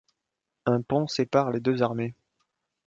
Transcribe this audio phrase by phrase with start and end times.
[0.65, 2.15] Un pont sépare les deux armées.